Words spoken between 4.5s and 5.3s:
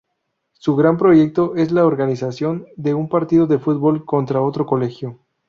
colegio.